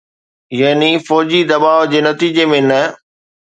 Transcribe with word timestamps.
يعني 0.61 0.91
فوجي 1.09 1.41
دٻاءُ 1.49 1.79
جي 1.91 1.99
نتيجي 2.07 2.45
۾ 2.53 2.61
نه. 2.69 2.81